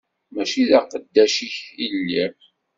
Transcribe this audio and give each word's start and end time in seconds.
Mačči 0.33 0.63
d 0.69 0.71
aqeddac-ik 0.79 1.57
i 1.83 1.85
lliɣ. 1.95 2.33